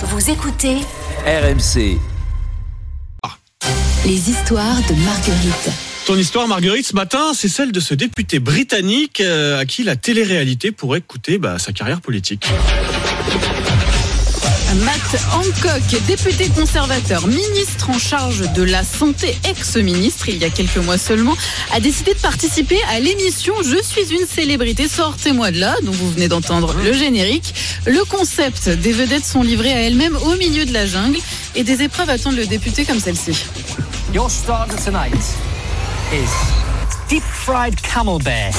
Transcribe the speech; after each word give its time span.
Vous 0.00 0.30
écoutez 0.30 0.76
RMC. 1.26 1.98
les 4.06 4.30
histoires 4.30 4.76
de 4.88 4.94
Marguerite. 5.04 5.70
Ton 6.06 6.14
histoire, 6.14 6.46
Marguerite, 6.46 6.86
ce 6.86 6.94
matin, 6.94 7.32
c'est 7.34 7.48
celle 7.48 7.72
de 7.72 7.80
ce 7.80 7.94
député 7.94 8.38
britannique 8.38 9.20
euh, 9.20 9.58
à 9.58 9.64
qui 9.64 9.82
la 9.82 9.96
télé-réalité 9.96 10.70
pourrait 10.70 11.00
coûter 11.00 11.38
bah, 11.38 11.58
sa 11.58 11.72
carrière 11.72 12.00
politique. 12.00 12.46
Matt 14.74 15.16
Hancock, 15.32 16.02
député 16.06 16.50
conservateur, 16.50 17.26
ministre 17.26 17.88
en 17.88 17.98
charge 17.98 18.52
de 18.52 18.62
la 18.62 18.84
santé, 18.84 19.34
ex-ministre 19.48 20.28
il 20.28 20.36
y 20.36 20.44
a 20.44 20.50
quelques 20.50 20.76
mois 20.76 20.98
seulement, 20.98 21.34
a 21.72 21.80
décidé 21.80 22.12
de 22.12 22.18
participer 22.18 22.78
à 22.90 23.00
l'émission 23.00 23.54
Je 23.62 23.82
suis 23.82 24.14
une 24.14 24.26
célébrité, 24.26 24.86
sortez-moi 24.86 25.52
de 25.52 25.58
là, 25.58 25.74
dont 25.84 25.92
vous 25.92 26.10
venez 26.10 26.28
d'entendre 26.28 26.74
le 26.84 26.92
générique. 26.92 27.54
Le 27.86 28.04
concept 28.04 28.68
des 28.68 28.92
vedettes 28.92 29.24
sont 29.24 29.42
livrées 29.42 29.72
à 29.72 29.80
elles-mêmes 29.80 30.16
au 30.16 30.36
milieu 30.36 30.66
de 30.66 30.74
la 30.74 30.84
jungle 30.84 31.18
et 31.54 31.64
des 31.64 31.82
épreuves 31.82 32.10
attendent 32.10 32.36
le 32.36 32.46
député 32.46 32.84
comme 32.84 33.00
celle-ci. 33.00 33.46
Your 34.12 34.30
starter 34.30 34.76
tonight 34.84 35.14
is 36.12 36.28
deep 37.08 37.22
fried 37.22 37.80
camembert. 37.80 38.54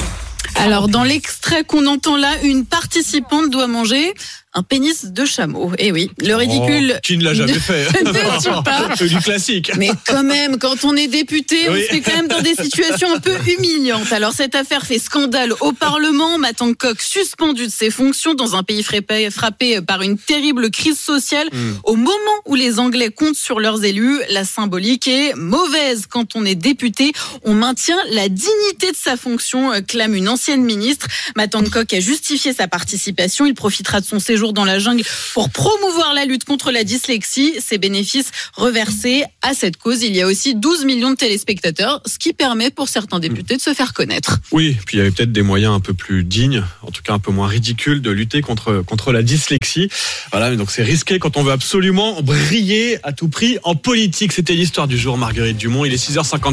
Alors 0.56 0.88
dans 0.88 1.04
l'extrait 1.04 1.64
qu'on 1.64 1.86
entend 1.86 2.16
là, 2.16 2.30
une 2.42 2.66
participante 2.66 3.50
doit 3.50 3.66
manger 3.66 4.12
un 4.52 4.62
pénis 4.64 5.04
de 5.06 5.24
chameau. 5.24 5.70
Et 5.78 5.92
oui, 5.92 6.10
le 6.20 6.34
ridicule. 6.34 6.94
Oh, 6.96 7.00
qui 7.04 7.16
ne 7.18 7.24
l'a 7.24 7.34
jamais 7.34 7.52
fait 7.54 7.86
pas. 8.64 8.88
C'est 8.96 9.06
du 9.06 9.18
classique. 9.18 9.70
Mais 9.76 9.90
quand 10.06 10.24
même, 10.24 10.58
quand 10.58 10.84
on 10.84 10.96
est 10.96 11.06
député, 11.06 11.68
on 11.68 11.72
Oui. 11.74 11.82
se 11.84 11.88
fait 11.88 12.00
quand 12.00 12.16
même 12.16 12.26
dans 12.26 12.40
des 12.40 12.54
situations 12.54 13.14
un 13.14 13.20
peu 13.20 13.34
humiliantes. 13.46 14.12
Alors 14.12 14.32
cette 14.32 14.56
affaire 14.56 14.84
fait 14.84 14.98
scandale 14.98 15.52
au 15.60 15.72
Parlement. 15.72 16.36
Matt 16.38 16.62
Hancock 16.62 17.00
suspendu 17.00 17.66
de 17.66 17.70
ses 17.70 17.90
fonctions 17.90 18.34
dans 18.34 18.56
un 18.56 18.64
pays 18.64 18.82
frappé, 18.82 19.30
frappé 19.30 19.80
par 19.82 20.02
une 20.02 20.18
terrible 20.18 20.70
crise 20.70 20.98
sociale. 20.98 21.48
Hmm. 21.52 21.74
Au 21.84 21.94
moment 21.94 22.16
où 22.46 22.56
les 22.56 22.80
Anglais 22.80 23.10
comptent 23.10 23.36
sur 23.36 23.60
leurs 23.60 23.84
élus, 23.84 24.18
la 24.30 24.44
symbolique 24.44 25.06
est 25.06 25.34
mauvaise. 25.36 26.06
Quand 26.08 26.34
on 26.34 26.44
est 26.44 26.56
député, 26.56 27.12
on 27.44 27.54
maintient 27.54 27.98
la 28.10 28.28
dignité 28.28 28.90
de 28.90 28.96
sa 28.96 29.16
fonction, 29.16 29.72
euh, 29.72 29.80
clame 29.80 30.14
une 30.14 30.28
ancienne 30.28 30.64
ministre. 30.64 31.06
Matt 31.36 31.54
Hancock 31.54 31.92
a 31.94 32.00
justifié 32.00 32.52
sa 32.52 32.66
participation. 32.66 33.46
Il 33.46 33.54
profitera 33.54 34.00
de 34.00 34.06
son 34.06 34.18
séjour 34.18 34.39
dans 34.52 34.64
la 34.64 34.78
jungle 34.78 35.02
pour 35.34 35.50
promouvoir 35.50 36.14
la 36.14 36.24
lutte 36.24 36.44
contre 36.44 36.70
la 36.72 36.84
dyslexie. 36.84 37.54
Ses 37.60 37.78
bénéfices 37.78 38.30
reversés 38.54 39.24
à 39.42 39.54
cette 39.54 39.76
cause. 39.76 40.02
Il 40.02 40.14
y 40.14 40.20
a 40.20 40.26
aussi 40.26 40.54
12 40.54 40.84
millions 40.84 41.10
de 41.10 41.16
téléspectateurs, 41.16 42.02
ce 42.06 42.18
qui 42.18 42.32
permet 42.32 42.70
pour 42.70 42.88
certains 42.88 43.20
députés 43.20 43.56
de 43.56 43.62
se 43.62 43.74
faire 43.74 43.92
connaître. 43.92 44.38
Oui, 44.52 44.76
puis 44.86 44.96
il 44.96 44.98
y 44.98 45.00
avait 45.02 45.10
peut-être 45.10 45.32
des 45.32 45.42
moyens 45.42 45.74
un 45.74 45.80
peu 45.80 45.94
plus 45.94 46.24
dignes, 46.24 46.64
en 46.82 46.90
tout 46.90 47.02
cas 47.02 47.12
un 47.12 47.18
peu 47.18 47.30
moins 47.30 47.46
ridicules, 47.46 48.02
de 48.02 48.10
lutter 48.10 48.40
contre, 48.40 48.82
contre 48.86 49.12
la 49.12 49.22
dyslexie. 49.22 49.88
Voilà, 50.32 50.54
donc 50.56 50.70
c'est 50.70 50.82
risqué 50.82 51.18
quand 51.18 51.36
on 51.36 51.42
veut 51.42 51.52
absolument 51.52 52.20
briller 52.22 52.98
à 53.02 53.12
tout 53.12 53.28
prix 53.28 53.58
en 53.62 53.74
politique. 53.74 54.32
C'était 54.32 54.54
l'histoire 54.54 54.88
du 54.88 54.98
jour, 54.98 55.18
Marguerite 55.18 55.56
Dumont. 55.56 55.84
Il 55.84 55.92
est 55.92 56.10
6h57. 56.10 56.50